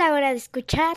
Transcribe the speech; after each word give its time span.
La 0.00 0.14
hora 0.14 0.30
de 0.30 0.36
escuchar. 0.36 0.96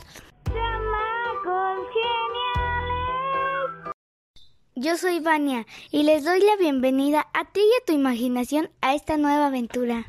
Yo 4.76 4.96
soy 4.96 5.20
Vania 5.20 5.66
y 5.92 6.04
les 6.04 6.24
doy 6.24 6.40
la 6.40 6.56
bienvenida 6.56 7.28
a 7.34 7.44
ti 7.44 7.60
y 7.60 7.82
a 7.82 7.86
tu 7.86 7.92
imaginación 7.92 8.70
a 8.80 8.96
esta 8.96 9.18
nueva 9.18 9.48
aventura. 9.48 10.06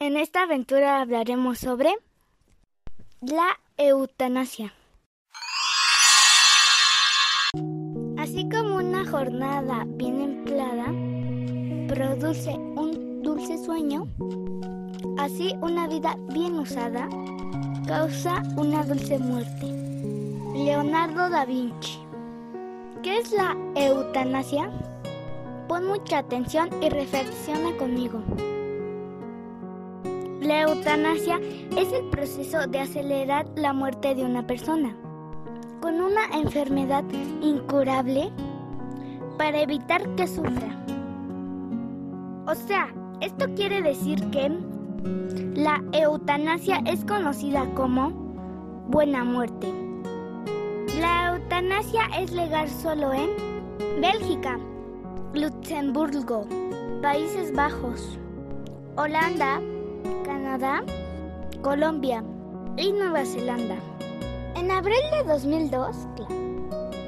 En 0.00 0.16
esta 0.16 0.42
aventura 0.42 1.00
hablaremos 1.00 1.60
sobre 1.60 1.94
la 3.20 3.60
eutanasia. 3.76 4.74
Así 8.18 8.48
como 8.48 8.74
una 8.78 9.08
jornada 9.08 9.84
bien 9.86 10.20
empleada 10.20 10.86
produce 11.86 12.50
un 12.50 13.22
dulce 13.22 13.56
sueño, 13.56 14.08
así 15.16 15.54
una 15.60 15.86
vida 15.86 16.16
bien 16.32 16.58
usada 16.58 17.08
causa 17.86 18.42
una 18.56 18.82
dulce 18.84 19.18
muerte. 19.18 19.66
Leonardo 20.54 21.28
da 21.28 21.44
Vinci. 21.44 21.98
¿Qué 23.02 23.18
es 23.18 23.32
la 23.32 23.56
eutanasia? 23.74 24.70
Pon 25.68 25.86
mucha 25.86 26.18
atención 26.18 26.70
y 26.80 26.88
reflexiona 26.88 27.76
conmigo. 27.76 28.22
La 30.40 30.62
eutanasia 30.62 31.38
es 31.76 31.92
el 31.92 32.08
proceso 32.10 32.66
de 32.66 32.80
acelerar 32.80 33.46
la 33.56 33.72
muerte 33.72 34.14
de 34.14 34.24
una 34.24 34.46
persona 34.46 34.96
con 35.80 36.00
una 36.00 36.24
enfermedad 36.32 37.04
incurable 37.42 38.30
para 39.36 39.60
evitar 39.60 40.02
que 40.14 40.26
sufra. 40.26 40.84
O 42.46 42.54
sea, 42.54 42.88
esto 43.20 43.46
quiere 43.54 43.82
decir 43.82 44.30
que 44.30 44.50
la 45.04 45.82
eutanasia 45.92 46.82
es 46.86 47.04
conocida 47.04 47.64
como 47.74 48.10
buena 48.88 49.24
muerte. 49.24 49.72
La 51.00 51.34
eutanasia 51.34 52.02
es 52.18 52.32
legal 52.32 52.68
solo 52.68 53.12
en 53.12 53.30
Bélgica, 54.00 54.58
Luxemburgo, 55.32 56.46
Países 57.02 57.52
Bajos, 57.54 58.18
Holanda, 58.96 59.60
Canadá, 60.24 60.82
Colombia 61.62 62.22
y 62.76 62.92
Nueva 62.92 63.24
Zelanda. 63.24 63.76
En 64.56 64.70
abril 64.70 65.02
de 65.12 65.24
2002, 65.24 65.96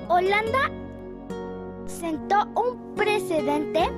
Holanda 0.08 0.70
sentó 1.86 2.46
un 2.54 2.94
precedente 2.94 3.90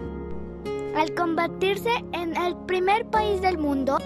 al 0.97 1.14
convertirse 1.14 1.91
en 2.12 2.36
el 2.36 2.56
primer 2.67 3.06
país 3.06 3.41
del 3.41 3.58
mundo 3.58 3.98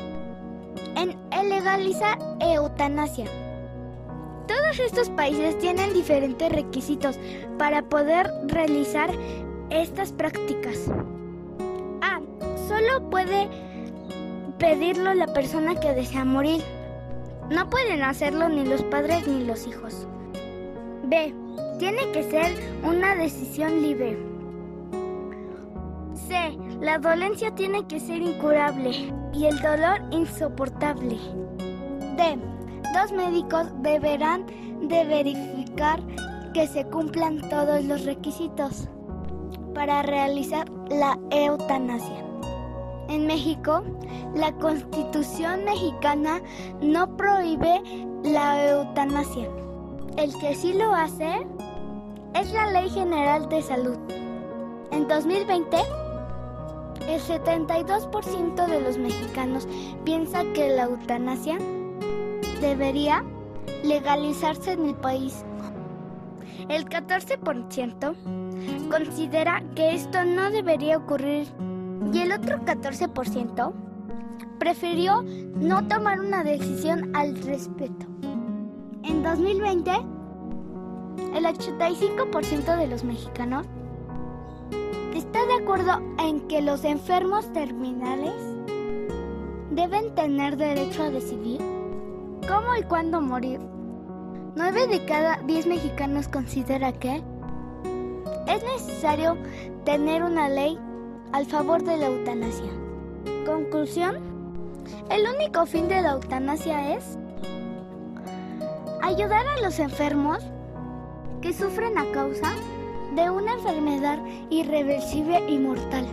en 0.95 1.49
legalizar 1.49 2.19
eutanasia. 2.41 3.27
Todos 4.47 4.79
estos 4.81 5.11
países 5.11 5.59
tienen 5.59 5.93
diferentes 5.93 6.51
requisitos 6.51 7.19
para 7.59 7.83
poder 7.83 8.31
realizar 8.47 9.11
estas 9.71 10.13
prácticas. 10.13 10.91
A. 12.01 12.21
Solo 12.69 13.09
puede 13.11 13.49
pedirlo 14.59 15.15
la 15.15 15.33
persona 15.33 15.79
que 15.79 15.93
desea 15.93 16.25
morir. 16.25 16.63
No 17.51 17.69
pueden 17.71 18.03
hacerlo 18.03 18.49
ni 18.49 18.65
los 18.65 18.83
padres 18.83 19.27
ni 19.27 19.45
los 19.45 19.67
hijos. 19.67 20.07
B. 21.05 21.35
Tiene 21.79 22.11
que 22.13 22.23
ser 22.25 22.53
una 22.83 23.15
decisión 23.15 23.83
libre. 23.83 24.19
C. 26.33 26.59
La 26.81 26.99
dolencia 26.99 27.55
tiene 27.55 27.87
que 27.87 28.01
ser 28.01 28.23
incurable 28.23 29.13
y 29.35 29.45
el 29.45 29.61
dolor 29.61 30.01
insoportable. 30.11 31.19
D. 32.17 32.39
Dos 32.95 33.13
médicos 33.13 33.67
deberán 33.83 34.47
de 34.81 35.05
verificar 35.05 36.01
que 36.55 36.67
se 36.67 36.87
cumplan 36.87 37.47
todos 37.51 37.85
los 37.85 38.07
requisitos 38.07 38.89
para 39.75 40.01
realizar 40.03 40.71
la 40.89 41.19
eutanasia. 41.31 42.25
En 43.09 43.27
México, 43.27 43.83
la 44.35 44.53
Constitución 44.53 45.67
mexicana 45.67 46.41
no 46.81 47.15
prohíbe 47.15 47.83
la 48.25 48.71
eutanasia. 48.71 49.51
El 50.17 50.35
que 50.39 50.55
sí 50.55 50.73
lo 50.73 50.95
hace 50.95 51.47
es 52.35 52.53
la 52.53 52.71
Ley 52.71 52.89
General 52.89 53.47
de 53.51 53.61
Salud. 53.61 53.99
En 54.91 55.09
2020, 55.09 55.79
el 57.13 57.21
72% 57.21 58.67
de 58.67 58.81
los 58.81 58.97
mexicanos 58.97 59.69
piensa 60.05 60.45
que 60.55 60.71
la 60.71 60.85
eutanasia 60.85 61.59
debería 62.61 63.23
legalizarse 63.85 64.73
en 64.73 64.87
el 64.87 64.95
país. 64.95 65.45
El 66.69 66.87
14% 66.87 68.15
considera 68.89 69.63
que 69.75 69.95
esto 69.95 70.25
no 70.25 70.51
debería 70.51 70.97
ocurrir 70.97 71.49
y 72.13 72.21
el 72.21 72.33
otro 72.33 72.59
14% 72.65 73.73
prefirió 74.59 75.23
no 75.23 75.87
tomar 75.89 76.21
una 76.21 76.45
decisión 76.45 77.15
al 77.15 77.37
respecto. 77.43 78.07
En 79.03 79.23
2020, 79.23 79.91
el 81.35 81.45
85% 81.45 82.77
de 82.79 82.87
los 82.87 83.05
mexicanos 83.05 83.67
de 85.53 85.63
acuerdo 85.63 86.01
en 86.19 86.41
que 86.49 86.63
los 86.63 86.83
enfermos 86.83 87.53
terminales 87.53 88.33
deben 89.71 90.15
tener 90.15 90.57
derecho 90.57 91.03
a 91.03 91.11
decidir 91.11 91.61
cómo 92.49 92.75
y 92.79 92.83
cuándo 92.85 93.21
morir. 93.21 93.61
9 94.57 94.87
de 94.87 95.05
cada 95.05 95.37
10 95.43 95.67
mexicanos 95.67 96.29
considera 96.29 96.93
que 96.93 97.23
es 98.47 98.65
necesario 98.65 99.37
tener 99.85 100.23
una 100.23 100.49
ley 100.49 100.79
al 101.33 101.45
favor 101.45 101.83
de 101.83 101.99
la 101.99 102.07
eutanasia. 102.07 102.71
Conclusión, 103.45 104.17
el 105.11 105.27
único 105.37 105.67
fin 105.67 105.87
de 105.87 106.01
la 106.01 106.13
eutanasia 106.13 106.97
es 106.97 107.19
ayudar 109.03 109.47
a 109.47 109.61
los 109.61 109.79
enfermos 109.79 110.39
que 111.43 111.53
sufren 111.53 111.99
a 111.99 112.11
causa 112.13 112.55
de 113.15 113.29
una 113.31 113.55
enfermedad 113.55 114.19
irreversible 114.51 115.41
y 115.49 115.59
mortal. 115.59 116.07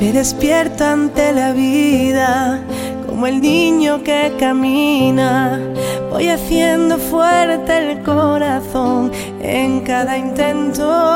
Me 0.00 0.12
despierta 0.12 0.92
ante 0.92 1.32
la 1.32 1.52
vida 1.52 2.60
como 3.06 3.26
el 3.26 3.40
niño 3.40 4.02
que 4.02 4.32
camina. 4.38 5.69
Voy 6.20 6.28
haciendo 6.28 6.98
fuerte 6.98 7.92
el 7.92 8.02
corazón 8.02 9.10
en 9.40 9.80
cada 9.80 10.18
intento. 10.18 11.14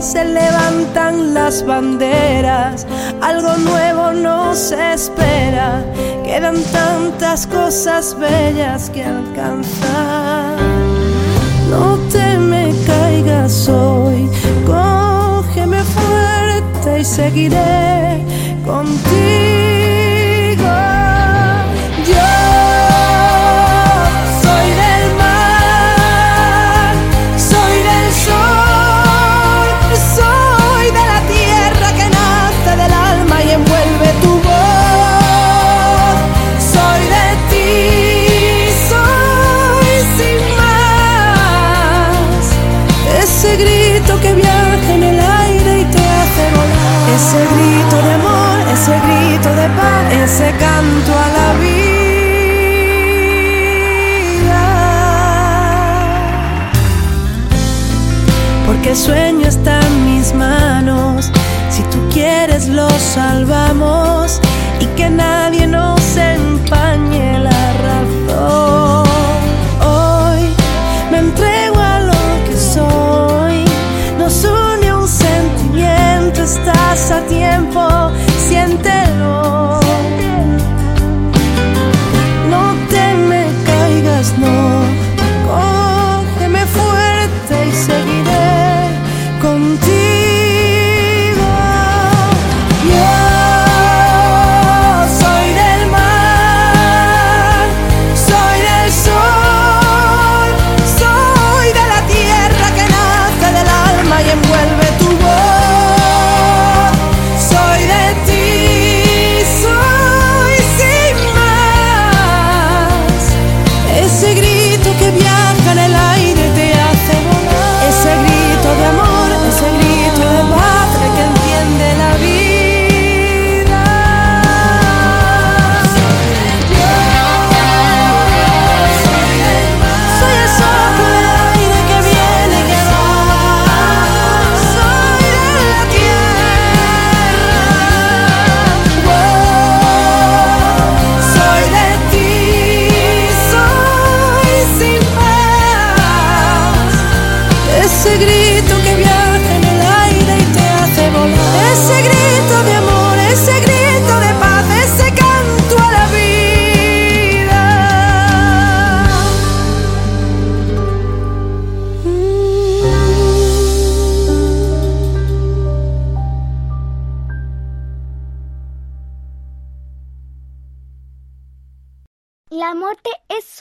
Se 0.00 0.24
levantan 0.24 1.32
las 1.32 1.64
banderas, 1.64 2.88
algo 3.20 3.56
nuevo 3.58 4.10
nos 4.10 4.72
espera. 4.72 5.84
Quedan 6.24 6.56
tantas 6.72 7.46
cosas 7.46 8.18
bellas 8.18 8.90
que 8.90 9.04
alcanzar. 9.04 10.56
No 11.70 11.96
te 12.10 12.36
me 12.36 12.74
caigas 12.88 13.68
hoy, 13.68 14.28
cógeme 14.66 15.84
fuerte 15.84 16.98
y 16.98 17.04
seguiré 17.04 18.24
contigo. 18.66 19.69
Tú 62.40 62.46
quieres 62.46 62.68
lo 62.68 62.88
salvamos 62.88 64.09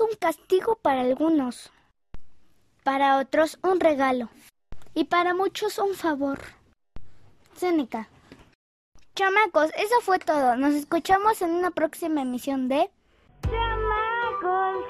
un 0.02 0.10
castigo 0.20 0.76
para 0.76 1.02
algunos, 1.02 1.72
para 2.84 3.18
otros 3.18 3.60
un 3.64 3.80
regalo 3.80 4.30
y 4.94 5.06
para 5.06 5.34
muchos 5.34 5.78
un 5.78 5.94
favor. 5.94 6.40
Seneca. 7.56 8.08
Chamacos, 9.16 9.72
eso 9.78 10.00
fue 10.02 10.20
todo. 10.20 10.56
Nos 10.56 10.74
escuchamos 10.74 11.42
en 11.42 11.52
una 11.52 11.72
próxima 11.72 12.22
emisión 12.22 12.70
de 12.70 12.90
Chamacos 13.44 14.86